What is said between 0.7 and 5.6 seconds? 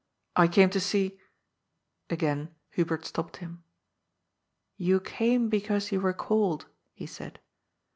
to see ^" Again Hubert stopped him." You came